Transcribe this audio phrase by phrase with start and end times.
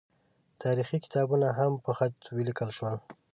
[0.61, 2.95] تاریخي کتابونه هم په خط ولیکل شول.